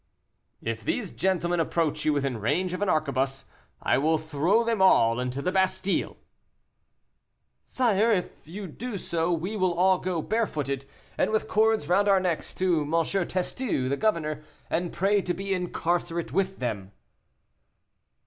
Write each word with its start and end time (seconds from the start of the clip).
"If 0.63 0.83
these 0.83 1.11
gentlemen 1.11 1.59
approach 1.59 2.05
you 2.05 2.11
within 2.13 2.39
range 2.41 2.73
of 2.73 2.81
an 2.81 2.89
arquebuse, 2.89 3.45
I 3.83 3.99
will 3.99 4.17
throw 4.17 4.63
them 4.63 4.81
all 4.81 5.19
into 5.19 5.43
the 5.43 5.51
Bastile." 5.51 6.17
"Sire, 7.63 8.11
if 8.11 8.31
you 8.47 8.65
do 8.65 8.97
so 8.97 9.31
we 9.31 9.55
will 9.55 9.75
all 9.75 9.99
go 9.99 10.23
barefooted, 10.23 10.85
and 11.19 11.29
with 11.29 11.47
cords 11.47 11.87
round 11.87 12.07
our 12.09 12.19
necks, 12.19 12.55
to 12.55 12.81
M. 12.81 12.89
Testu, 13.27 13.89
the 13.89 13.95
governor, 13.95 14.41
and 14.71 14.91
pray 14.91 15.21
to 15.21 15.35
be 15.35 15.53
incarcerate 15.53 16.31
with 16.33 16.57
them." 16.57 16.93